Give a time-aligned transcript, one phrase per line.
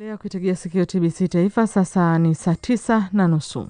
[0.00, 1.66] Endelea kuitegea sikio TBC Taifa.
[1.66, 3.68] Sasa ni saa tisa na nusu.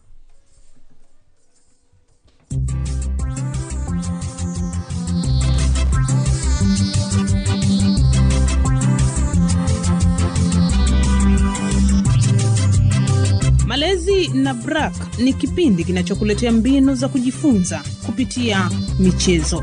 [13.66, 19.62] Malezi na Brak ni kipindi kinachokuletea mbinu za kujifunza kupitia michezo.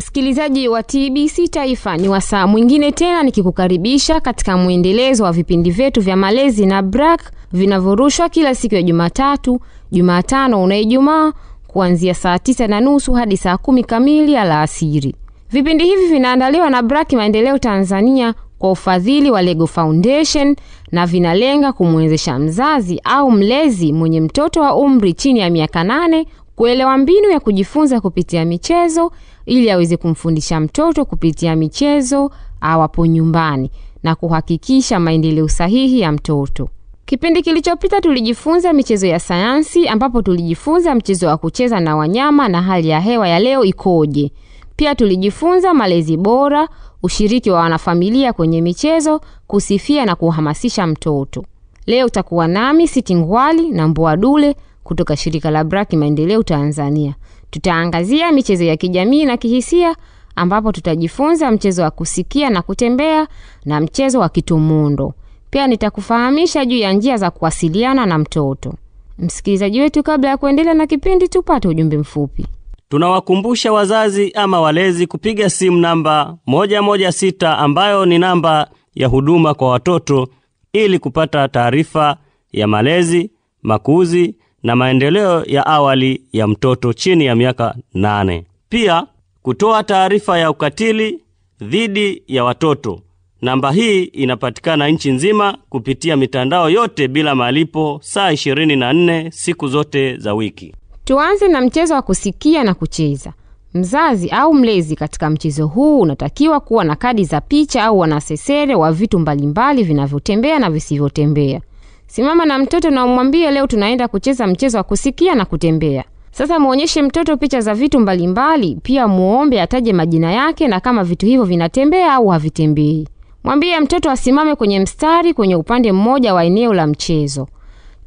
[0.00, 6.16] Msikilizaji wa TBC Taifa, ni wasaa mwingine tena nikikukaribisha katika mwendelezo wa vipindi vyetu vya
[6.16, 9.60] malezi na Brak vinavyorushwa kila siku ya Jumatatu,
[9.92, 11.32] Jumatano na Ijumaa
[11.66, 15.14] kuanzia saa tisa na nusu hadi saa kumi kamili alasiri.
[15.50, 20.56] Vipindi hivi vinaandaliwa na Brak Maendeleo Tanzania kwa ufadhili wa Lego Foundation
[20.92, 26.26] na vinalenga kumwezesha mzazi au mlezi mwenye mtoto wa umri chini ya miaka nane
[26.56, 29.12] kuelewa mbinu ya kujifunza kupitia michezo
[29.46, 33.70] ili aweze kumfundisha mtoto kupitia michezo awapo nyumbani
[34.02, 36.68] na kuhakikisha maendeleo sahihi ya mtoto.
[37.04, 42.88] Kipindi kilichopita tulijifunza michezo ya sayansi ambapo tulijifunza mchezo wa kucheza na wanyama na hali
[42.88, 44.32] ya hewa ya leo ikoje.
[44.76, 46.68] Pia tulijifunza malezi bora,
[47.02, 51.44] ushiriki wa wanafamilia kwenye michezo, kusifia na kuhamasisha mtoto.
[51.86, 57.14] Leo utakuwa nami Siti Ngwali na Mboa Dule kutoka shirika la Braki Maendeleo Tanzania.
[57.50, 59.96] Tutaangazia michezo ya kijamii na kihisia
[60.36, 63.28] ambapo tutajifunza mchezo wa kusikia na kutembea
[63.64, 65.14] na mchezo wa kitumundo.
[65.50, 68.74] Pia nitakufahamisha juu ya njia za kuwasiliana na mtoto.
[69.18, 72.46] Msikilizaji wetu, kabla ya kuendelea na kipindi, tupate ujumbe mfupi.
[72.88, 80.28] Tunawakumbusha wazazi ama walezi kupiga simu namba 116 ambayo ni namba ya huduma kwa watoto
[80.72, 82.16] ili kupata taarifa
[82.52, 83.30] ya malezi,
[83.62, 88.44] makuzi na maendeleo ya awali ya mtoto chini ya miaka nane.
[88.68, 89.06] Pia
[89.42, 91.20] kutoa taarifa ya ukatili
[91.60, 93.00] dhidi ya watoto.
[93.42, 100.34] Namba hii inapatikana nchi nzima kupitia mitandao yote bila malipo saa 24 siku zote za
[100.34, 100.74] wiki.
[101.04, 103.32] Tuanze na mchezo wa kusikia na kucheza.
[103.74, 108.92] Mzazi au mlezi katika mchezo huu unatakiwa kuwa na kadi za picha au wanasesere wa
[108.92, 111.60] vitu mbalimbali vinavyotembea na visivyotembea.
[112.06, 116.04] Simama na mtoto na umwambie, leo tunaenda kucheza mchezo wa kusikia na kutembea.
[116.30, 121.26] Sasa muonyeshe mtoto picha za vitu mbalimbali, pia muombe ataje majina yake na kama vitu
[121.26, 123.08] hivyo vinatembea au havitembei.
[123.44, 127.48] Mwambie mtoto asimame kwenye mstari kwenye upande mmoja wa eneo la mchezo.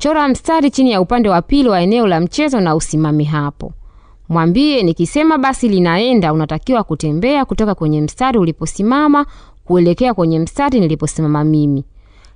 [0.04, 3.74] Chora mstari chini ya upande wa pili wa eneo la mchezo na usimame hapo.
[4.30, 9.26] Mwambie nikisema basi linaenda, unatakiwa kutembea kutoka kwenye mstari uliposimama
[9.66, 11.84] kuelekea kwenye mstari niliposimama mimi.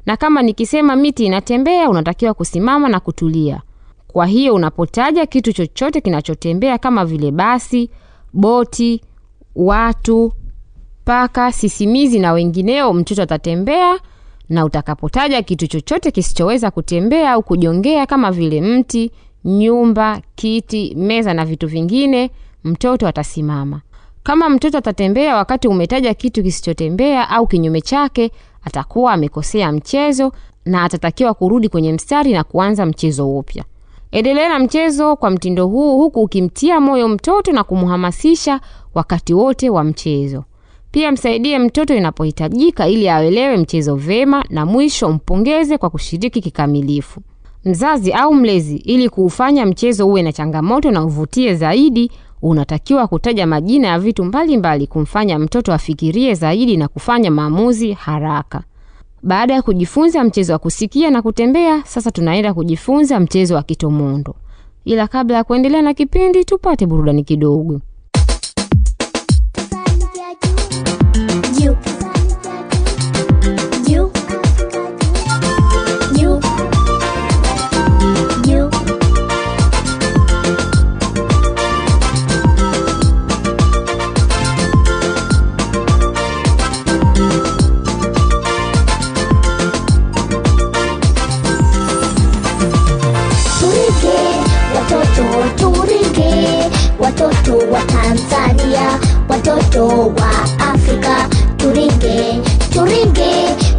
[0.05, 3.61] Na kama nikisema miti inatembea, unatakiwa kusimama na kutulia.
[4.07, 7.89] Kwa hiyo unapotaja kitu chochote kinachotembea kama vile basi,
[8.33, 9.01] boti,
[9.55, 10.33] watu,
[11.05, 13.99] paka, sisimizi na wengineo, mtoto atatembea
[14.49, 19.11] na utakapotaja kitu chochote kisichoweza kutembea au kujongea kama vile mti,
[19.45, 22.31] nyumba, kiti, meza na vitu vingine,
[22.63, 23.81] mtoto atasimama.
[24.23, 28.31] Kama mtoto atatembea wakati umetaja kitu kisichotembea au kinyume chake,
[28.63, 30.31] atakuwa amekosea mchezo
[30.65, 33.63] na atatakiwa kurudi kwenye mstari na kuanza mchezo upya.
[34.11, 38.59] Endelea na mchezo kwa mtindo huu huku ukimtia moyo mtoto na kumhamasisha
[38.93, 40.43] wakati wote wa mchezo.
[40.91, 47.21] Pia msaidie mtoto inapohitajika ili aelewe mchezo vema, na mwisho mpongeze kwa kushiriki kikamilifu.
[47.65, 52.11] Mzazi au mlezi, ili kuufanya mchezo uwe na changamoto na uvutie zaidi,
[52.43, 58.63] unatakiwa kutaja majina ya vitu mbalimbali mbali, kumfanya mtoto afikirie zaidi na kufanya maamuzi haraka.
[59.23, 64.35] Baada ya kujifunza mchezo wa kusikia na kutembea, sasa tunaenda kujifunza mchezo wa kitomondo.
[64.85, 67.81] Ila kabla ya kuendelea na kipindi, tupate burudani kidogo.
[98.07, 100.31] Tanzania, watoto wa
[100.73, 102.41] Afrika, turinge,
[102.73, 103.31] turinge,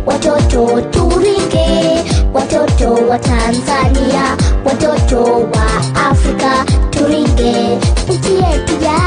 [0.06, 5.66] watoto, turinge, watoto wa Tanzania, watoto wa
[6.10, 7.78] Afrika, turinge,
[8.08, 9.03] nchi yetu ya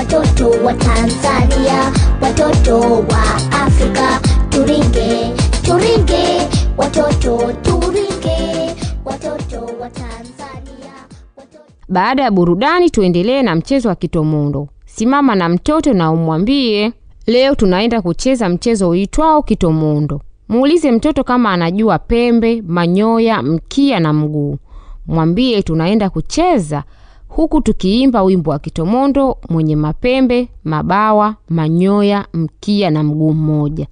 [0.00, 1.92] watoto wa Tanzania,
[2.22, 10.92] watoto wa Afrika, turinge, turinge watoto turinge watoto wa Tanzania
[11.36, 11.58] watoto
[11.88, 14.68] Baada ya burudani, tuendelee na mchezo wa kitomondo.
[14.86, 16.92] Simama na mtoto na umwambie,
[17.26, 20.20] leo tunaenda kucheza mchezo uitwao kitomondo.
[20.48, 24.58] Muulize mtoto kama anajua pembe, manyoya, mkia na mguu.
[25.06, 26.84] Mwambie tunaenda kucheza
[27.30, 33.86] huku tukiimba wimbo wa kitomondo mwenye mapembe, mabawa, manyoya, mkia na mguu mmoja.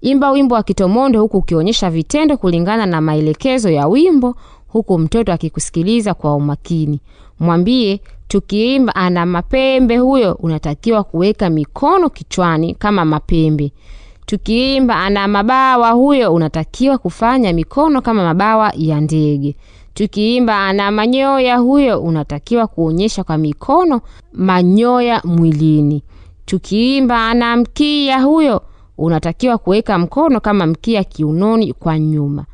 [0.00, 4.34] Imba wimbo wa kitomondo huku ukionyesha vitendo kulingana na maelekezo ya wimbo,
[4.68, 7.00] huku mtoto akikusikiliza kwa umakini.
[7.40, 13.72] Mwambie tukiimba ana mapembe huyo, unatakiwa kuweka mikono kichwani kama mapembe.
[14.26, 19.56] Tukiimba ana mabawa huyo, unatakiwa kufanya mikono kama mabawa ya ndege.
[19.96, 24.00] Tukiimba ana manyoya huyo, unatakiwa kuonyesha kwa mikono
[24.32, 26.02] manyoya mwilini.
[26.44, 28.62] Tukiimba ana mkia huyo,
[28.98, 32.44] unatakiwa kuweka mkono kama mkia kiunoni kwa nyuma.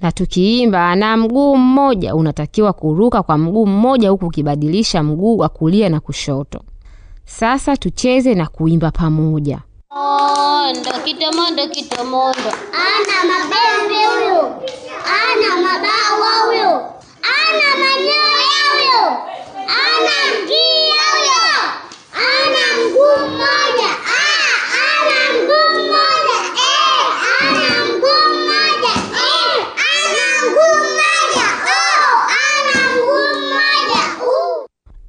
[0.00, 5.88] Na tukiimba ana mguu mmoja, unatakiwa kuruka kwa mguu mmoja huku ukibadilisha mguu wa kulia
[5.88, 6.60] na kushoto.
[7.24, 9.58] Sasa tucheze na kuimba pamoja.
[9.94, 12.50] Mondo, kitomondo, kitomondo.
[12.72, 13.10] ana
[15.30, 16.70] ana mabawa huyo
[17.22, 19.06] ana manyoya huyo
[19.66, 21.46] ana mkia huyo
[22.14, 24.52] ana mguu mmoja Ah,
[24.86, 27.06] ana mguu mmoja Eh,
[27.40, 34.66] ana mguu mmoja Eh, ana mguu mmoja Oh, ana mguu mmoja Uh.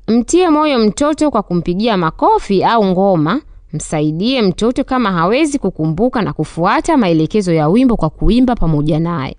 [0.08, 3.42] Mtie moyo mtoto kwa kumpigia makofi au ngoma.
[3.74, 9.36] Msaidie mtoto kama hawezi kukumbuka na kufuata maelekezo ya wimbo kwa kuimba pamoja naye.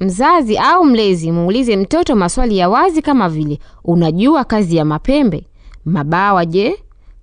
[0.00, 5.46] Mzazi au mlezi muulize mtoto maswali ya wazi kama vile unajua kazi ya mapembe?
[5.84, 6.76] Mabawa je?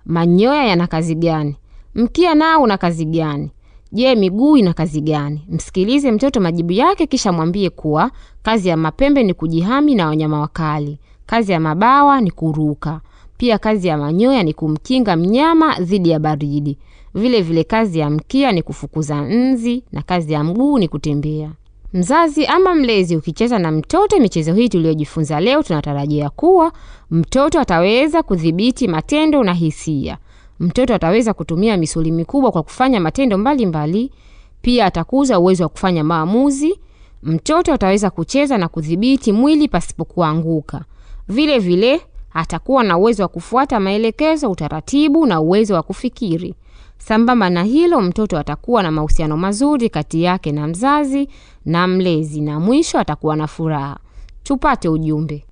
[0.05, 1.55] Manyoya yana kazi gani?
[1.95, 3.51] Mkia nao una kazi gani?
[3.91, 5.45] Je, miguu ina kazi gani?
[5.49, 8.11] Msikilize mtoto majibu yake, kisha mwambie kuwa
[8.43, 10.99] kazi ya mapembe ni kujihami na wanyama wakali.
[11.25, 13.01] Kazi ya mabawa ni kuruka.
[13.37, 16.77] Pia kazi ya manyoya ni kumkinga mnyama dhidi ya baridi.
[17.15, 21.51] Vile vile kazi ya mkia ni kufukuza nzi na kazi ya mguu ni kutembea.
[21.93, 26.71] Mzazi ama mlezi ukicheza na mtoto michezo hii tuliyojifunza leo, tunatarajia kuwa
[27.11, 30.17] mtoto ataweza kudhibiti matendo na hisia.
[30.59, 34.11] Mtoto ataweza kutumia misuli mikubwa kwa kufanya matendo mbalimbali mbali.
[34.61, 36.79] Pia atakuza uwezo wa kufanya maamuzi.
[37.23, 40.85] Mtoto ataweza kucheza na kudhibiti mwili pasipokuanguka.
[41.27, 42.01] Vile vile
[42.33, 46.55] atakuwa na uwezo wa kufuata maelekezo, utaratibu na uwezo wa kufikiri.
[46.97, 51.29] Sambamba na hilo, mtoto atakuwa na mahusiano mazuri kati yake na mzazi
[51.65, 53.97] na mlezi, na mwisho atakuwa na furaha.
[54.43, 55.45] Tupate ujumbe.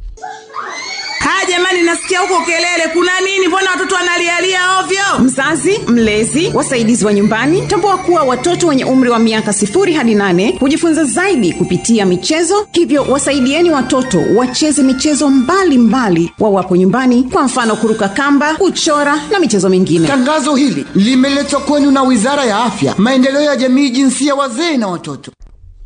[1.23, 3.47] Haya jamani, nasikia huko kelele, kuna nini?
[3.47, 5.19] Mbona watoto wanalialia ovyo?
[5.23, 10.55] Mzazi, mlezi, wasaidizi wa nyumbani, tambua kuwa watoto wenye umri wa miaka sifuri hadi nane
[10.59, 12.67] hujifunza zaidi kupitia michezo.
[12.71, 19.69] Hivyo wasaidieni watoto wacheze michezo mbalimbali wawapo nyumbani, kwa mfano kuruka kamba, kuchora na michezo
[19.69, 20.07] mingine.
[20.07, 25.31] Tangazo hili limeletwa kwenu na Wizara ya Afya, Maendeleo ya Jamii, Jinsia, Wazee na Watoto.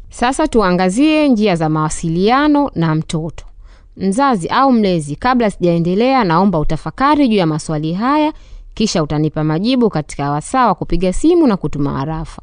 [0.10, 3.46] Sasa tuangazie njia za mawasiliano na mtoto.
[3.98, 8.34] Mzazi au mlezi, kabla sijaendelea, naomba utafakari juu ya maswali haya,
[8.74, 12.42] kisha utanipa majibu katika wasaa wa kupiga simu na kutuma arafa.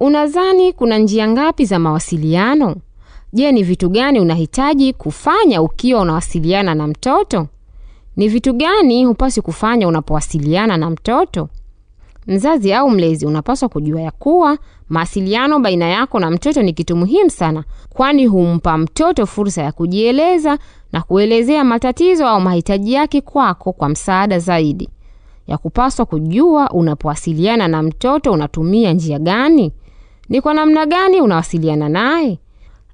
[0.00, 2.76] Unadhani kuna njia ngapi za mawasiliano?
[3.32, 7.46] Je, ni vitu gani unahitaji kufanya ukiwa unawasiliana na mtoto?
[8.16, 11.48] Ni vitu gani hupaswi kufanya unapowasiliana na mtoto?
[12.26, 14.58] Mzazi au mlezi unapaswa kujua ya kuwa
[14.90, 20.58] mawasiliano baina yako na mtoto ni kitu muhimu sana, kwani humpa mtoto fursa ya kujieleza
[20.92, 24.88] na kuelezea matatizo au mahitaji yake kwako kwa msaada zaidi.
[25.46, 29.72] Ya kupaswa kujua unapowasiliana na mtoto unatumia njia gani,
[30.28, 32.38] ni kwa namna gani unawasiliana naye,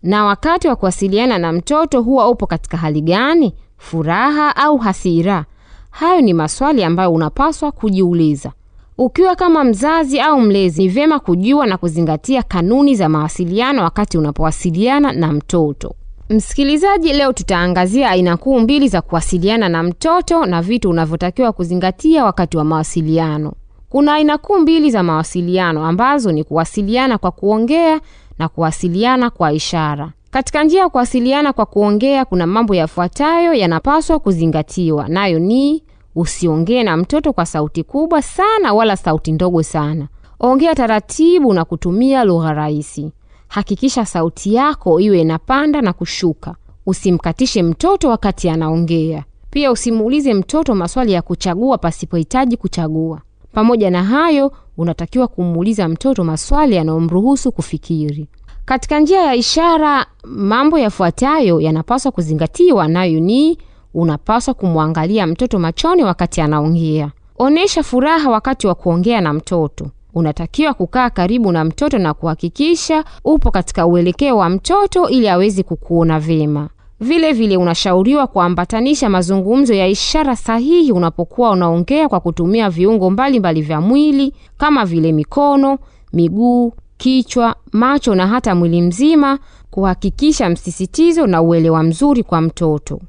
[0.03, 5.45] na wakati wa kuwasiliana na mtoto huwa upo katika hali gani, furaha au hasira?
[5.91, 8.53] Hayo ni maswali ambayo unapaswa kujiuliza.
[8.99, 15.13] Ukiwa kama mzazi au mlezi, ni vyema kujua na kuzingatia kanuni za mawasiliano wakati unapowasiliana
[15.13, 15.95] na mtoto.
[16.31, 22.57] Msikilizaji, leo tutaangazia aina kuu mbili za kuwasiliana na mtoto na vitu unavyotakiwa kuzingatia wakati
[22.57, 23.53] wa mawasiliano.
[23.89, 28.01] Kuna aina kuu mbili za mawasiliano ambazo ni kuwasiliana kwa kuongea
[28.39, 30.13] na kuwasiliana kwa ishara.
[30.31, 35.83] Katika njia ya kuwasiliana kwa kuongea, kuna mambo yafuatayo yanapaswa kuzingatiwa, nayo ni
[36.17, 40.09] Usiongee na mtoto kwa sauti kubwa sana wala sauti ndogo sana.
[40.41, 43.13] Ongea taratibu na kutumia lugha rahisi.
[43.49, 46.55] Hakikisha sauti yako iwe inapanda na kushuka.
[46.87, 49.25] Usimkatishe mtoto wakati anaongea.
[49.51, 53.21] Pia usimuulize mtoto maswali ya kuchagua pasipohitaji kuchagua.
[53.53, 58.29] Pamoja na hayo, unatakiwa kumuuliza mtoto maswali yanayomruhusu kufikiri.
[58.65, 63.59] Katika njia ya ishara, mambo yafuatayo yanapaswa kuzingatiwa, nayo ni
[64.01, 67.11] unapaswa kumwangalia mtoto machoni wakati anaongea.
[67.39, 69.87] Onyesha furaha wakati wa kuongea na mtoto.
[70.15, 76.21] Unatakiwa kukaa karibu na mtoto na kuhakikisha upo katika uelekeo wa mtoto ili aweze kukuona
[76.21, 76.69] vyema.
[77.01, 83.81] Vile vile unashauriwa kuambatanisha mazungumzo ya ishara sahihi unapokuwa unaongea kwa kutumia viungo mbalimbali vya
[83.81, 85.79] mwili kama vile mikono,
[86.13, 89.39] miguu, kichwa, macho na hata mwili mzima
[89.71, 93.01] kuhakikisha msisitizo na uelewa mzuri kwa mtoto.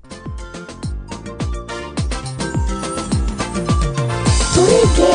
[4.58, 5.14] Turige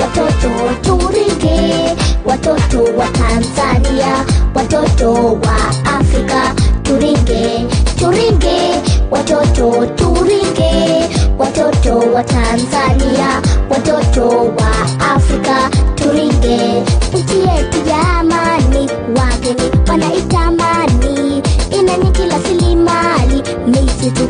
[0.00, 0.50] watoto,
[0.82, 5.56] turige watoto wa Tanzania, watoto wa
[5.98, 7.66] Afrika, turige,
[7.98, 8.80] turige
[9.10, 14.72] watoto, turige watoto wa Tanzania, watoto wa
[15.14, 16.82] Afrika, turige
[17.14, 24.28] nchi yetu jamani, amani, wageni wanaitamani, ina nyingi rasilimali, misitu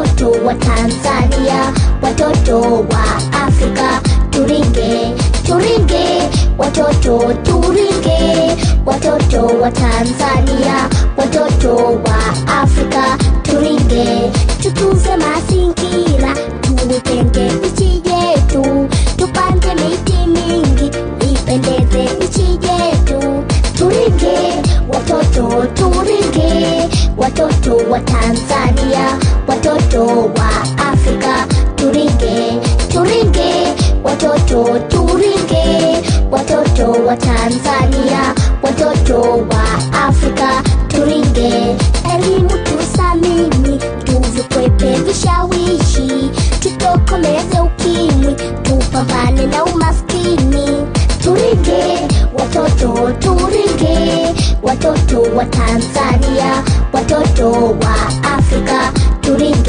[0.00, 3.04] watoto wa Tanzania watoto wa
[3.46, 5.14] Afrika turinge
[5.46, 6.28] turinge,
[6.58, 12.18] watoto turinge, watoto wa Tanzania watoto wa
[12.62, 14.30] Afrika turinge,
[14.62, 20.86] tutunze mazingira tuitenge nchi yetu tupande miti mingi
[21.32, 23.44] ipendeze nchi yetu.
[23.78, 29.59] Turinge watoto turinge, watoto wa Tanzania, watoto
[30.06, 30.50] wa
[30.92, 36.00] Afrika, Turinge, turinge watoto turinge.
[36.30, 39.64] Watoto wa Tanzania, watoto wa
[40.08, 41.76] Afrika, Turinge,
[42.14, 46.30] elimu tusamini, tuvikwepe vishawishi,
[46.60, 50.86] tutokomeze ukimwi, tupambane na umaskini,
[51.22, 54.34] Turinge watoto turinge.
[54.62, 57.96] Watoto wa Tanzania, watoto wa
[58.36, 58.92] Afrika,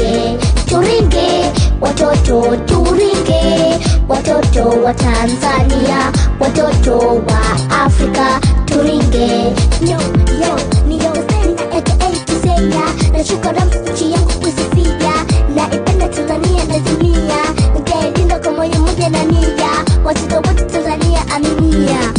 [0.02, 3.78] turige, turinge watoto turinge
[4.08, 7.40] watoto wa Tanzania, watoto wa
[7.84, 9.52] Afrika, turinge.
[9.80, 9.98] Yo,
[10.40, 10.56] yo,
[10.88, 11.92] niyosenda aka
[12.26, 15.12] Kizenya, nashukuru nchi yangu kusifia,
[15.54, 17.36] naipenda Tanzania na dunia,
[17.74, 19.70] nitailinda kwa moyo mmoja na nia,
[20.04, 22.11] watoto wote Tanzania, aminia,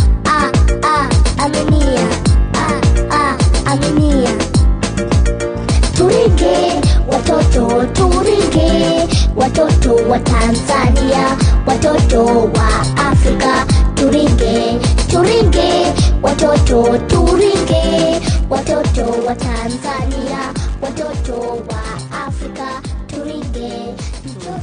[10.14, 12.80] wa Tanzania watoto wa
[13.12, 13.66] Afrika
[13.96, 14.80] turinge,
[15.12, 21.84] turinge, watoto turinge, watoto wa Tanzania watoto wa
[22.28, 23.72] Afrika turinge.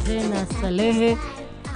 [0.07, 1.17] Zena Salehe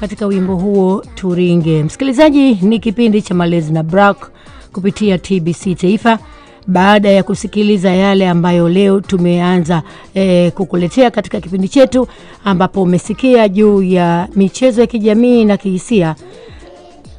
[0.01, 1.83] katika wimbo huo Turinge.
[1.83, 4.31] Msikilizaji, ni kipindi cha Malezi na Brak
[4.73, 6.19] kupitia TBC Taifa.
[6.67, 9.83] Baada ya kusikiliza yale ambayo leo tumeanza
[10.15, 12.07] e, kukuletea katika kipindi chetu,
[12.45, 16.15] ambapo umesikia juu ya michezo ya kijamii na kihisia,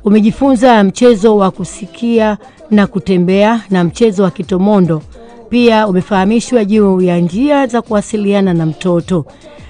[0.04, 2.38] umejifunza mchezo wa kusikia
[2.72, 5.02] na kutembea na mchezo wa kitomondo.
[5.50, 9.26] Pia umefahamishwa juu ya njia za kuwasiliana na mtoto.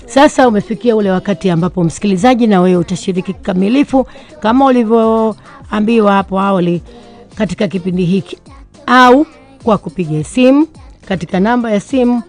[0.05, 4.08] Sasa umefikia ule wakati ambapo msikilizaji, na wewe utashiriki kikamilifu
[4.39, 6.82] kama ulivyoambiwa hapo awali
[7.36, 8.38] katika kipindi hiki,
[8.86, 9.25] au
[9.65, 10.67] kwa kupiga simu
[11.07, 12.22] katika namba ya simu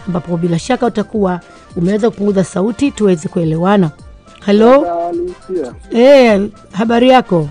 [0.06, 1.40] ambapo bila shaka utakuwa
[1.76, 3.90] umeweza kupunguza sauti tuweze kuelewana.
[4.40, 4.86] Halo,
[5.90, 7.48] eh, habari yako?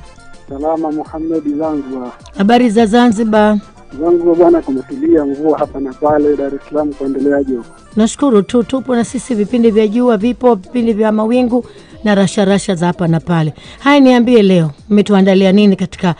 [0.49, 2.11] Salama Muhamedi Zanzibar.
[2.37, 3.57] Habari za Zanzibar?
[3.99, 6.37] Zangu bwana, kumetulia, mvua hapa na pale.
[6.37, 7.69] Dar es Salaam kuendeleaje huko?
[7.95, 11.65] Nashukuru tu, tupo na sisi, vipindi vya jua vipo, vipindi vya mawingu
[12.03, 13.53] na rasharasha za hapa na pale.
[13.79, 16.15] Haya, niambie leo mmetuandalia nini katika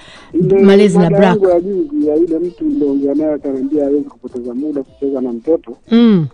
[0.64, 1.42] malezi na brak?
[1.42, 6.28] ya juzi ya ile mtu niliongea naye akaniambia hawezi kupoteza muda kucheza na mtoto, Mm.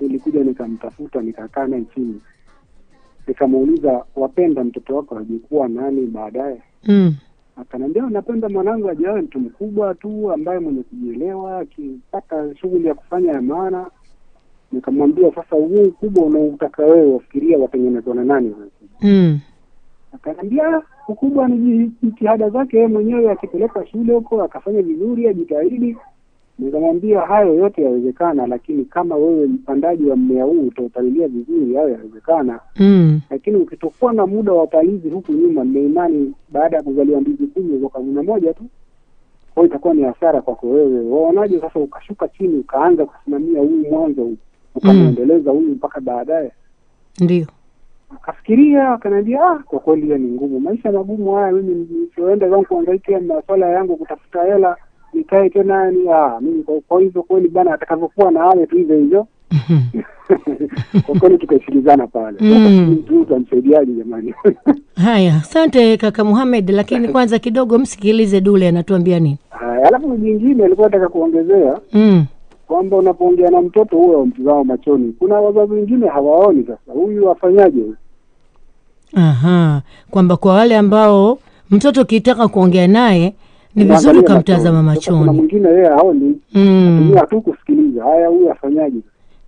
[0.00, 2.20] nilikuja nikamtafuta nikakaa naye chini
[3.28, 6.62] nikamuuliza, wapenda mtoto wako ajikuwa nani baadaye?
[6.84, 7.14] Mm.
[7.60, 13.42] Akaniambia napenda mwanangu ajawe mtu mkubwa tu ambaye mwenye kujielewa, akipata shughuli ya kufanya ya
[13.42, 13.90] maana.
[14.72, 18.54] Nikamwambia sasa, huu ukubwa unaotaka wewe wafikiria watengenezwa na nani?
[19.00, 19.40] Mm.
[20.12, 25.96] Akaniambia ukubwa ni jitihada zake yeye mwenyewe, akipeleka shule huko akafanya vizuri, ajitahidi.
[26.58, 32.60] Nikamwambia hayo yote yawezekana, lakini kama wewe mpandaji wa mmea huu utaupalilia vizuri, hayo yawezekana
[32.76, 33.20] Mm.
[33.30, 38.22] lakini ukitokuwa na muda wa palizi huku nyuma, mmeimani baada ya kuzaliwa ndizi kumi ukavuna
[38.22, 38.62] moja tu,
[39.54, 41.04] kwa hiyo itakuwa ni hasara kwako wewe.
[41.10, 44.36] Waonaje sasa ukashuka chini ukaanza kusimamia huu mwanzo huu
[44.74, 46.52] ukamwendeleza huyu mpaka baadaye?
[47.20, 47.46] Ndio.
[48.16, 51.52] Akafikiria akaniambia, ah, kwa kweli hiyo ni ngumu, maisha magumu haya.
[51.52, 54.76] Mimi nisioenda zangu kuangaikia maswala yangu kutafuta hela,
[55.14, 58.96] nikae tena ni ah, mimi kwa, kwa hivyo kweli bana, atakavyokuwa na awe tu hivyo
[58.98, 59.26] hivyo.
[61.06, 62.36] kwa kweli tukasikilizana pale.
[62.40, 63.04] Mm.
[63.22, 64.34] Utamsaidiaje jamani?
[65.04, 69.38] Haya, asante kaka Muhamed, lakini kwanza kidogo msikilize Dule anatuambia nini.
[69.50, 72.24] Haya, alafu jingine alikuwa nataka kuongezea Mm.
[72.66, 75.12] kwamba unapoongea na mtoto huwe wamtizama machoni.
[75.18, 76.62] Kuna wazazi wengine hawaoni.
[76.66, 77.82] Sasa huyu afanyaje?
[79.14, 81.38] Aha, kwamba kwa wale ambao
[81.70, 83.34] mtoto ukitaka kuongea naye
[83.74, 85.18] ni vizuri ukamtazama machoni.
[85.18, 86.62] Sasa mwingine yeye haoni, Mm.
[86.62, 88.04] anatumia tu kusikiliza.
[88.04, 88.98] Haya, huyu afanyaje?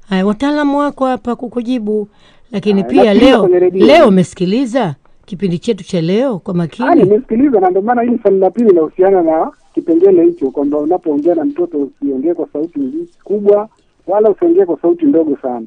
[0.09, 2.09] Haya, wataalamu wako hapa kukujibu,
[2.53, 4.95] lakini Haya, pia leo leo umesikiliza
[5.27, 6.95] kipindi chetu cha leo kwa Ah, makini.
[7.05, 11.45] nimesikiliza na ndio maana hili swali la pili linahusiana na kipengele hicho kwamba unapoongea na
[11.45, 12.81] mtoto usiongee kwa sauti
[13.25, 13.69] kubwa
[14.07, 15.67] wala usiongee kwa sauti ndogo sana.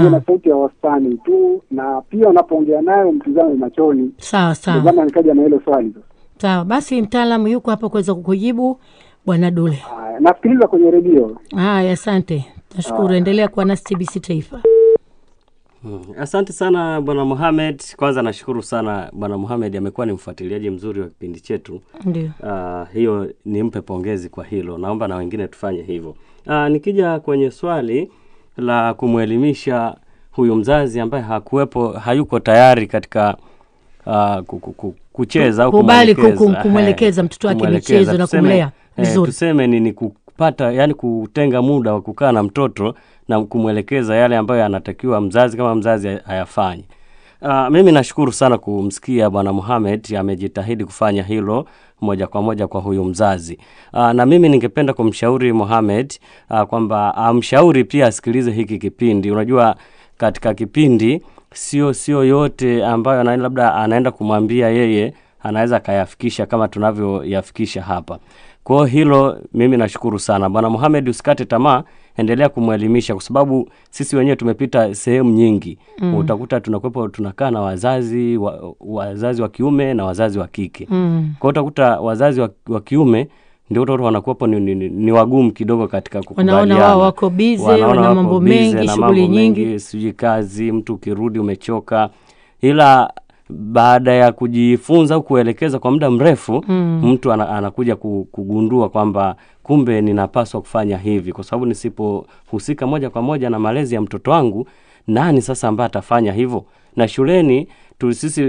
[0.00, 4.10] Uwe na sauti ya wastani tu, na pia unapoongea naye umtizame machoni.
[4.18, 5.94] Sawa sawa nikaja na hilo swali.
[6.40, 8.80] Sawa, basi mtaalamu yuko hapo kuweza kukujibu
[9.26, 9.74] bwana Dule.
[9.76, 11.36] Haya, nasikiliza kwenye redio.
[11.56, 12.44] Haya, asante,
[12.76, 13.14] nashukuru.
[13.14, 14.60] Endelea kuwa nasi TBC Taifa.
[15.82, 16.02] Hmm.
[16.18, 17.82] Asante sana bwana Mohamed.
[17.96, 21.80] Kwanza nashukuru sana bwana Mohamed, amekuwa ni mfuatiliaji mzuri wa kipindi chetu.
[22.04, 22.30] Ndio.
[22.42, 24.78] Uh, hiyo nimpe pongezi kwa hilo.
[24.78, 26.14] Naomba na wengine tufanye hivyo.
[26.46, 28.10] Uh, nikija kwenye swali
[28.56, 29.96] la kumwelimisha
[30.30, 33.36] huyu mzazi ambaye hakuwepo, hayuko tayari katika
[34.06, 36.54] uh, ku- ku- ku- kucheza au Kubali kumwelekeza.
[36.54, 41.62] ku- kumwelekeza Eh, mtoto wake michezo na kumlea eh, tuseme ni, ni kupata yani kutenga
[41.62, 42.94] muda wa kukaa na mtoto
[43.28, 46.84] na kumwelekeza yale ambayo anatakiwa mzazi kama mzazi ayafanye.
[47.42, 51.66] Uh, mimi nashukuru sana kumsikia bwana Mohamed amejitahidi kufanya hilo
[52.00, 53.58] moja kwa moja kwa huyu mzazi.
[53.92, 56.14] Uh, na mimi ningependa kumshauri Mohamed
[56.50, 59.30] uh, kwamba amshauri pia asikilize hiki kipindi.
[59.30, 59.76] Unajua
[60.16, 61.22] katika kipindi
[61.54, 68.18] sio sio yote ambayo ana, labda anaenda kumwambia yeye anaweza akayafikisha kama tunavyoyafikisha hapa.
[68.64, 71.82] Kwa hiyo hilo mimi nashukuru sana bwana Mohamed, usikate tamaa,
[72.16, 76.14] endelea kumwelimisha kwa sababu sisi wenyewe tumepita sehemu nyingi Mm.
[76.14, 81.34] utakuta tunakwepo tunakaa na wazazi wa, wazazi wa kiume na wazazi wa kike Mm.
[81.38, 83.28] kwa hiyo utakuta wazazi wa, wa kiume
[83.70, 88.40] ndio utakuta wanakuwapo ni, ni, ni, wagumu kidogo katika Wanaona wao wako bize, wana mambo
[88.40, 89.80] mengi, shughuli nyingi.
[89.80, 92.10] sijui kazi, mtu ukirudi umechoka,
[92.60, 93.12] ila
[93.48, 97.00] baada ya kujifunza au kuelekeza kwa muda mrefu Mm.
[97.04, 103.58] mtu anakuja kugundua kwamba kumbe ninapaswa kufanya hivi, kwa sababu nisipohusika moja kwa moja na
[103.58, 104.66] malezi ya mtoto wangu,
[105.06, 106.64] nani sasa ambaye atafanya hivyo?
[106.96, 108.44] Na shuleni tu sisi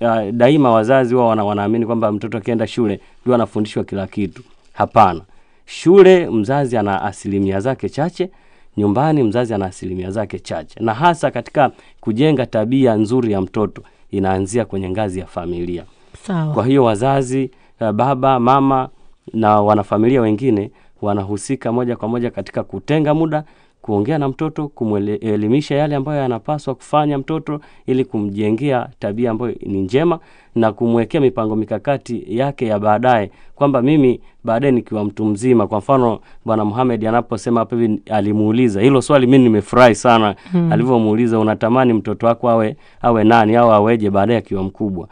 [0.00, 4.42] uh, daima wazazi wao wanaamini kwamba mtoto akienda shule ndio anafundishwa kila kitu.
[4.74, 5.20] Hapana,
[5.66, 8.30] shule mzazi ana asilimia zake chache,
[8.76, 14.64] nyumbani mzazi ana asilimia zake chache, na hasa katika kujenga tabia nzuri ya mtoto inaanzia
[14.64, 15.84] kwenye ngazi ya familia.
[16.26, 16.54] Sawa.
[16.54, 18.88] Kwa hiyo wazazi, uh, baba, mama
[19.32, 20.70] na wanafamilia wengine
[21.02, 23.44] wanahusika moja kwa moja katika kutenga muda
[23.84, 30.18] kuongea na mtoto, kumwelimisha yale ambayo anapaswa kufanya mtoto ili kumjengea tabia ambayo ni njema
[30.54, 35.66] na kumwekea mipango mikakati yake ya baadaye, kwamba mimi baadaye nikiwa mtu mzima.
[35.66, 40.72] Kwa mfano bwana Muhamed anaposema hapa hivi, alimuuliza hilo swali, mimi nimefurahi sana Hmm.
[40.72, 45.08] alivyomuuliza, unatamani mtoto wako awe awe nani au aweje baadaye akiwa mkubwa?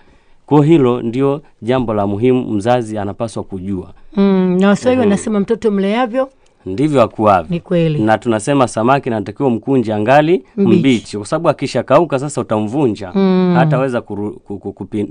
[0.47, 3.93] Kwa hilo ndio jambo la muhimu, mzazi anapaswa kujua.
[4.17, 6.29] Mm, na waswahili wanasema mtoto mleavyo
[6.67, 7.47] ndivyo akuavyo.
[7.51, 7.99] Ni kweli.
[8.03, 11.17] Na tunasema samaki natakiwa mkunje angali Mbichi.
[11.17, 13.55] kwa sababu akishakauka sasa utamvunja Mm.
[13.57, 14.01] hataweza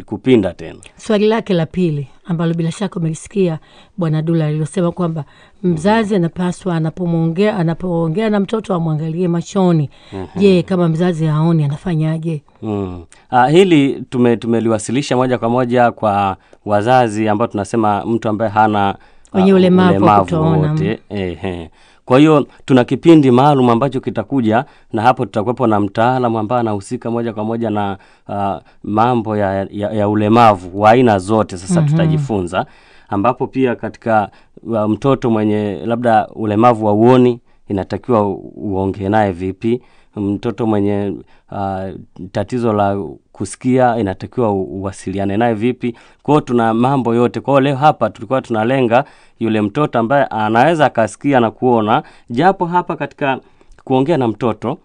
[0.06, 0.80] kupinda tena.
[0.98, 3.60] Swali lake la pili ambalo bila shaka umelisikia
[3.98, 5.24] Bwana Dula alilosema kwamba
[5.64, 9.90] mzazi anapaswa anapomwongea anapoongea na mtoto amwangalie machoni.
[10.36, 12.42] Je, kama mzazi haoni anafanyaje?
[12.62, 13.04] Mm.
[13.30, 18.96] Ah, hili tume, tumeliwasilisha moja kwa moja kwa wazazi ambao tunasema mtu ambaye hana
[19.34, 20.76] Wenye ah, ulemavu wa kutoona.
[21.10, 21.70] Ehe.
[22.06, 27.34] Kwa hiyo tuna kipindi maalum ambacho kitakuja na hapo tutakuwepo na mtaalamu ambaye anahusika moja
[27.34, 27.98] kwa moja na
[28.30, 31.58] uh, mambo ya, ya, ya ulemavu wa aina zote.
[31.58, 31.90] Sasa Mhm.
[31.90, 32.66] tutajifunza
[33.10, 34.30] ambapo pia katika
[34.64, 37.40] uh, mtoto mwenye labda ulemavu wa uoni
[37.70, 39.82] inatakiwa uongee naye vipi
[40.16, 41.14] mtoto mwenye
[41.52, 41.90] uh,
[42.32, 45.96] tatizo la kusikia inatakiwa uwasiliane naye vipi?
[46.24, 47.40] Kwao tuna mambo yote.
[47.40, 49.04] Kwao leo hapa tulikuwa tunalenga
[49.40, 52.04] yule mtoto ambaye anaweza akasikia na kuona.
[52.30, 53.40] Japo hapa katika
[53.84, 54.78] kuongea na mtoto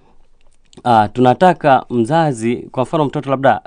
[0.84, 3.60] uh, tunataka mzazi kwa mfano mtoto labda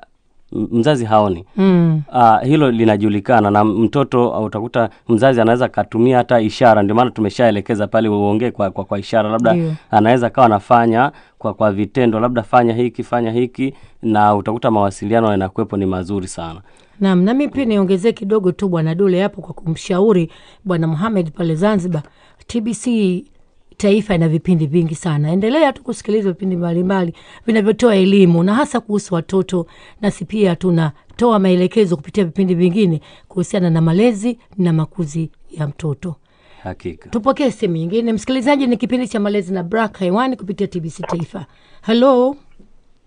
[0.51, 2.01] mzazi haoni Mm.
[2.13, 7.87] Uh, hilo linajulikana na mtoto uh, utakuta mzazi anaweza akatumia hata ishara, ndio maana tumeshaelekeza
[7.87, 9.75] pale uongee kwa, kwa, kwa ishara, labda yeah.
[9.91, 15.77] anaweza akawa anafanya kwa, kwa vitendo, labda fanya hiki fanya hiki, na utakuta mawasiliano yanakuwepo
[15.77, 16.61] ni mazuri sana.
[16.99, 20.31] Naam, nami pia niongezee kidogo tu Bwana Dule hapo kwa kumshauri
[20.65, 22.01] Bwana Muhamed pale Zanzibar.
[22.47, 22.85] TBC
[23.79, 25.31] taifa ina vipindi vingi sana.
[25.31, 27.13] Endelea tu kusikiliza vipindi mbalimbali
[27.45, 29.65] vinavyotoa elimu na hasa kuhusu watoto,
[30.01, 36.15] nasi pia tunatoa maelekezo kupitia vipindi vingine kuhusiana na malezi na makuzi ya mtoto.
[36.63, 37.09] Hakika.
[37.09, 38.13] Tupokee sehemu nyingine.
[38.13, 41.45] Msikilizaji, ni kipindi cha malezi na Brak hewani kupitia TBC Taifa.
[41.81, 42.35] Halo,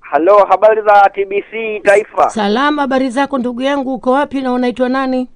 [0.01, 2.31] Halo, habari za TBC Taifa.
[2.31, 5.29] salama, habari zako ndugu yangu, uko wapi na unaitwa nani?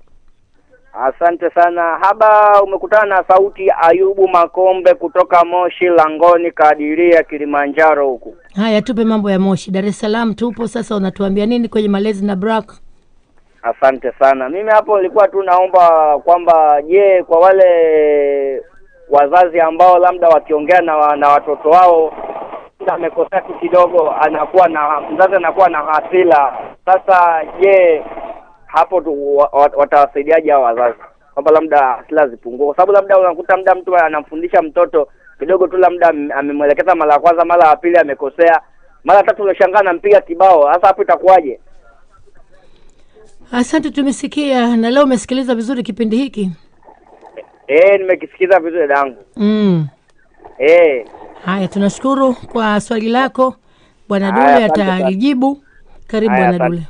[1.04, 1.82] Asante sana.
[2.00, 8.36] Haba, umekutana na sauti Ayubu Makombe kutoka Moshi Langoni, Kadiria, Kilimanjaro huku.
[8.56, 9.70] Haya, tupe mambo ya Moshi.
[9.70, 12.72] Dar es Salaam tupo sasa, unatuambia nini kwenye malezi na Brak?
[13.62, 14.48] Asante sana.
[14.48, 18.62] Mimi hapo nilikuwa tu naomba kwamba je, kwa wale
[19.10, 22.12] wazazi ambao labda wakiongea na, na watoto wao
[22.86, 26.58] amekosea tu kidogo, anakuwa na mzazi anakuwa na hasira.
[26.84, 28.02] Sasa je,
[28.76, 30.96] hapo tu wa- wa- watawasaidiaje hao wazazi
[31.34, 35.08] kwamba labda asila zipungue, kwa sababu labda unakuta muda mtu anamfundisha mtoto
[35.38, 38.60] kidogo tu, labda amemwelekeza mara ya kwanza, mara ya pili amekosea,
[39.04, 40.72] mara tatu unashangaa anampiga kibao.
[40.74, 41.60] Sasa hapo itakuwaje?
[43.52, 46.50] Asante, tumesikia na leo umesikiliza vizuri kipindi hiki.
[47.66, 49.16] E, nimekisikiza vizuri dangu.
[49.36, 49.86] Mm.
[50.58, 51.04] E.
[51.44, 53.54] Haya, tunashukuru kwa swali lako
[54.08, 55.62] Bwana Dule atalijibu.
[56.06, 56.82] Karibu Bwana Dule.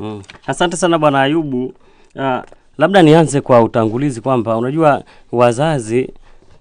[0.00, 0.22] Mm.
[0.46, 1.72] Asante sana bwana Ayubu.
[2.16, 2.38] Uh,
[2.78, 6.10] labda nianze kwa utangulizi kwamba unajua wazazi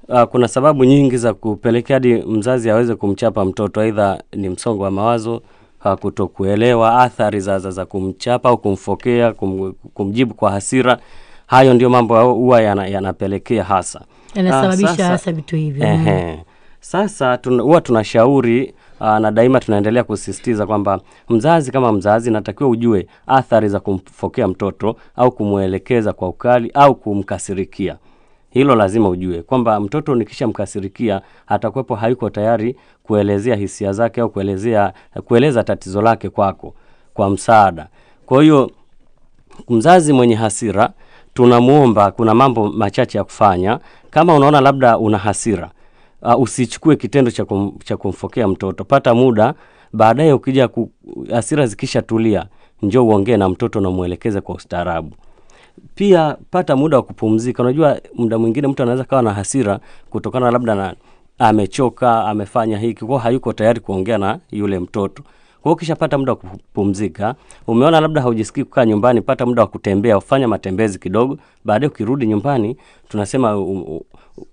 [0.08, 4.92] uh, kuna sababu nyingi za kupelekea hadi mzazi aweze kumchapa mtoto, aidha ni msongo wa
[4.92, 5.42] mawazo
[5.86, 10.98] uh, kutokuelewa athari za, za, za kumchapa au kumfokea, kum, kumjibu kwa hasira.
[11.48, 14.02] Hayo ndio mambo huwa yana- yanapelekea hasa
[14.36, 15.88] Yanasababisha uh, sasa- hasa vitu hivyo.
[15.88, 16.40] Ehe.
[16.80, 23.08] Sasa tuna- huwa tunashauri uh, na daima tunaendelea kusisitiza kwamba mzazi kama mzazi natakiwa ujue
[23.28, 27.98] athari za kumfokea mtoto au kumwelekeza kwa ukali au kumkasirikia.
[28.50, 34.94] Hilo lazima ujue kwamba mtoto nikishamkasirikia atakuwepo hayuko tayari kuelezea hisia zake au kuelezea
[35.26, 36.74] kueleza tatizo lake kwako
[37.14, 37.88] kwa msaada.
[38.26, 38.72] Kwa hiyo
[39.70, 40.90] mzazi mwenye hasira
[41.34, 43.80] tunamwomba, kuna mambo machache ya kufanya.
[44.10, 45.72] Kama unaona labda una hasira
[46.22, 48.84] uh, usichukue kitendo cha, kum, cha kumfokea mtoto.
[48.84, 49.54] Pata muda
[49.94, 50.92] baadaye, ukija ku,
[51.32, 52.46] hasira zikishatulia,
[52.82, 55.12] njoo uongee na mtoto na mwelekeze kwa ustaarabu.
[55.96, 57.64] Pia pata muda wa kupumzika.
[57.64, 59.80] Unajua, muda mwingine mtu anaweza kawa na hasira
[60.10, 60.96] kutokana labda na
[61.40, 65.24] amechoka, amefanya hiki, kwa hayuko tayari kuongea na yule mtoto.
[65.62, 67.36] Kwa hiyo ukishapata muda wa kupumzika,
[67.68, 71.38] umeona labda haujisikii kukaa nyumbani, pata muda wa kutembea, ufanya matembezi kidogo.
[71.66, 72.78] Baadaye ukirudi nyumbani,
[73.10, 74.06] tunasema u, u,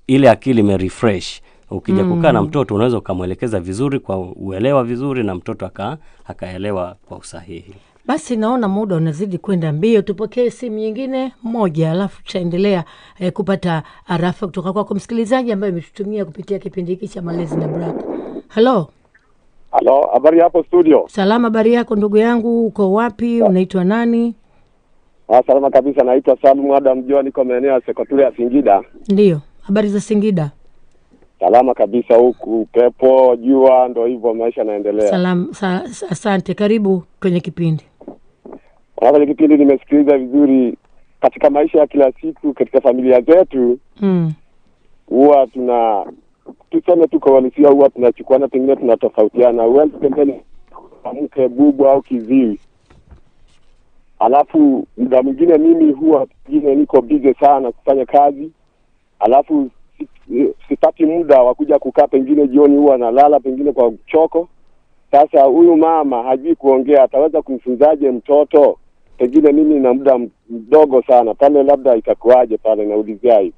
[0.06, 1.40] ile akili imerefresh.
[1.70, 2.16] Ukija Mm.
[2.16, 7.74] kukaa na mtoto, unaweza ukamwelekeza vizuri kwa uelewa vizuri, na mtoto aka akaelewa kwa usahihi.
[8.06, 12.84] Basi naona muda unazidi kwenda mbio, tupokee simu nyingine moja, alafu tutaendelea
[13.18, 18.04] eh, kupata arafa kutoka kwako msikilizaji ambaye ametutumia kupitia kipindi hiki cha malezi na Baraka.
[18.48, 18.88] Halo,
[19.72, 21.04] Halo, habari hapo studio?
[21.08, 23.42] salama, habari yako ndugu yangu, uko wapi?
[23.42, 24.34] Unaitwa nani?
[25.28, 28.82] Ah, salama kabisa, naitwa Salum Adam Jua, niko maeneo ya Sekotule ya Singida.
[29.08, 30.50] Ndiyo, habari za Singida?
[31.40, 35.08] Salama kabisa huku, upepo, jua, ndo hivyo maisha yanaendelea.
[35.10, 37.84] Salam, sa, asante, karibu kwenye kipindi.
[39.02, 40.76] Na kwenye kipindi nimesikiliza vizuri
[41.20, 43.78] katika maisha ya kila siku katika familia zetu.
[44.00, 44.32] Mm.
[45.08, 46.06] huwa tuna
[46.70, 49.62] tuseme tu kwa uhalisia, huwa tunachukuana, pengine tunatofautiana.
[49.62, 50.40] Huenda pembeni
[51.22, 52.58] mke bubu au kiziwi,
[54.18, 58.50] alafu muda mwingine mimi huwa pengine niko bize sana kufanya kazi,
[59.18, 59.70] alafu
[60.68, 64.48] sipati muda wa kuja kukaa, pengine jioni huwa analala pengine kwa choko.
[65.10, 68.78] Sasa huyu mama hajui kuongea, ataweza kumfunzaje mtoto?
[69.18, 70.18] Pengine mimi na muda
[70.50, 72.84] mdogo sana pale, labda itakuwaje pale?
[72.86, 73.54] Naulizia hivi.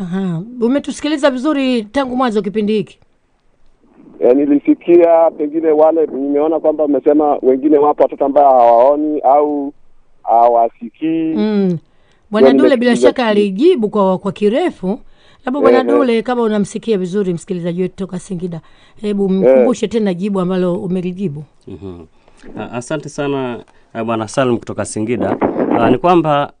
[0.00, 0.42] Aha.
[0.60, 2.98] Umetusikiliza vizuri tangu mwanzo kipindi hiki.
[4.20, 9.72] E, nilisikia pengine wale, nimeona kwamba umesema wengine wapo watoto ambao hawaoni au
[10.22, 11.34] hawasikii.
[11.34, 11.78] Mm.
[12.30, 14.98] Bwana Dule bila shaka alijibu kwa kwa kirefu.
[15.48, 18.60] Labda Bwana Dule, kama unamsikia vizuri msikilizaji wetu toka Singida,
[19.00, 21.44] hebu mkumbushe tena jibu ambalo umelijibu.
[21.68, 22.06] mm-hmm.
[22.72, 23.58] Asante sana
[23.94, 25.36] eh, Bwana Salum kutoka Singida.
[25.78, 26.52] Ah, Ni kwamba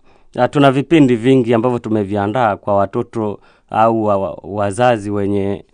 [0.50, 5.64] tuna vipindi vingi ambavyo tumeviandaa kwa watoto au wa, wa- wazazi wenye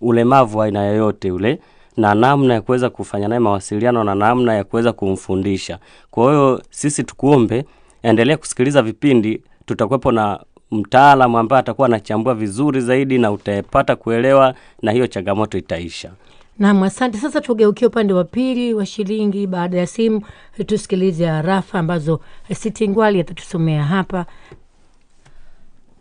[0.00, 1.58] ulemavu wa aina yoyote ule
[1.96, 5.78] na namna ya kuweza kufanya naye mawasiliano na namna ya kuweza kumfundisha.
[6.10, 7.64] Kwa hiyo sisi tukuombe
[8.02, 10.40] endelea kusikiliza vipindi, tutakuwepo na
[10.74, 16.10] mtaalamu ambaye atakuwa anachambua vizuri zaidi na utapata kuelewa na hiyo changamoto itaisha.
[16.58, 17.18] Naam, asante.
[17.18, 20.22] Sasa tugeukie upande wa pili wa shilingi baada ya simu,
[20.66, 22.20] tusikilize arafa ambazo
[22.52, 24.26] Siti Ngwali atatusomea hapa.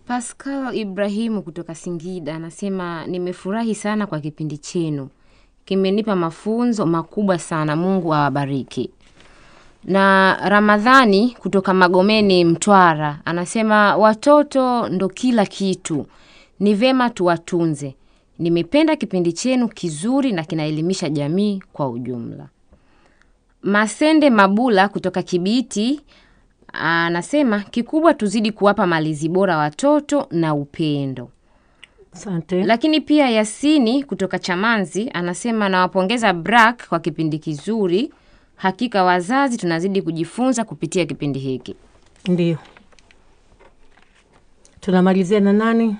[0.07, 5.09] Pascal Ibrahimu kutoka Singida anasema nimefurahi sana kwa kipindi chenu,
[5.65, 7.75] kimenipa mafunzo makubwa sana.
[7.75, 8.91] Mungu awabariki.
[9.85, 16.05] Na Ramadhani kutoka Magomeni, Mtwara anasema watoto ndo kila kitu,
[16.59, 17.95] ni vema tuwatunze.
[18.39, 22.47] Nimependa kipindi chenu kizuri na kinaelimisha jamii kwa ujumla.
[23.61, 26.01] Masende Mabula kutoka Kibiti
[26.73, 31.29] anasema kikubwa tuzidi kuwapa malezi bora watoto na upendo.
[32.13, 32.63] Asante.
[32.63, 38.13] Lakini pia Yasini kutoka Chamanzi anasema nawapongeza Brak kwa kipindi kizuri.
[38.55, 41.75] Hakika wazazi tunazidi kujifunza kupitia kipindi hiki.
[42.27, 42.57] Ndio
[44.81, 45.95] tunamalizia na nani?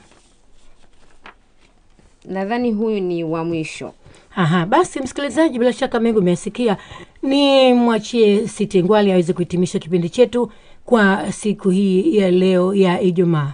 [2.25, 3.93] Nadhani huyu ni wa mwisho.
[4.35, 6.77] Aha, basi msikilizaji, bila shaka mengi umeyasikia,
[7.23, 10.51] ni mwachie Siti Ngwali aweze kuhitimisha kipindi chetu
[10.85, 13.53] kwa siku hii ya leo ya Ijumaa.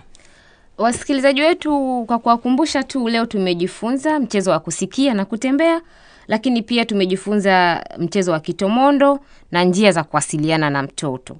[0.77, 5.81] Wasikilizaji wetu, kwa kuwakumbusha tu, leo tumejifunza mchezo wa kusikia na kutembea,
[6.29, 9.19] lakini pia tumejifunza mchezo wa kitomondo
[9.51, 11.37] na njia za kuwasiliana na mtoto.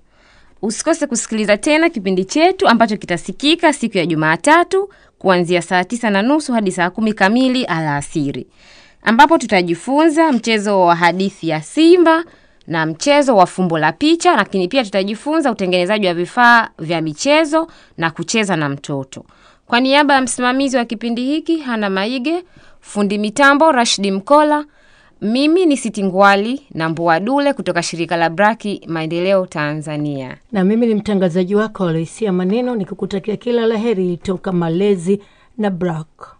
[0.62, 6.54] Usikose kusikiliza tena kipindi chetu ambacho kitasikika siku ya Jumatatu kuanzia saa tisa na nusu
[6.54, 8.48] hadi saa kumi kamili alasiri,
[9.04, 12.24] ambapo tutajifunza mchezo wa hadithi ya Simba
[12.68, 18.12] na mchezo wa fumbo la picha, lakini pia tutajifunza utengenezaji wa vifaa vya michezo na
[18.12, 19.26] kucheza na mtoto.
[19.68, 22.44] Kwa niaba ya msimamizi wa kipindi hiki Hana Maige,
[22.82, 24.66] fundi mitambo Rashidi Mkola,
[25.22, 30.38] mimi ni Siti Ngwali na Mbua Dule kutoka shirika la Braki Maendeleo Tanzania.
[30.52, 35.22] Na mimi ni mtangazaji wako Aloisia Maneno, nikikutakia kila la heri toka malezi
[35.58, 36.36] na Brak.